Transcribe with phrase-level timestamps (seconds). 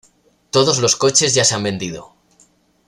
[0.49, 2.15] Todos los coches ya se han vendido.